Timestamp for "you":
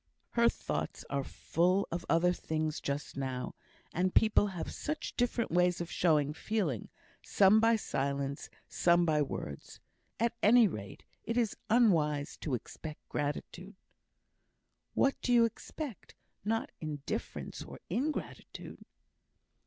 15.31-15.45